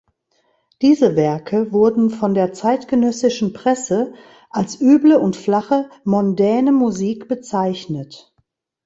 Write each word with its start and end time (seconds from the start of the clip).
Diese 0.81 1.15
Werke 1.15 1.71
wurden 1.71 2.09
von 2.09 2.33
der 2.33 2.53
zeitgenössischen 2.53 3.53
Presse 3.53 4.15
als 4.49 4.81
„üble 4.81 5.13
und 5.19 5.35
flache, 5.35 5.91
mondäne 6.05 6.71
Musik“ 6.71 7.27
bezeichnet. 7.27 8.33